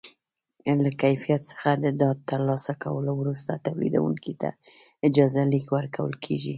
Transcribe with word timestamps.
له 0.83 0.91
کیفیت 1.01 1.41
څخه 1.51 1.69
د 1.83 1.85
ډاډ 1.99 2.17
ترلاسه 2.31 2.73
کولو 2.83 3.11
وروسته 3.21 3.61
تولیدوونکي 3.67 4.33
ته 4.41 4.49
اجازه 5.07 5.41
لیک 5.53 5.65
ورکول 5.77 6.13
کېږي. 6.25 6.49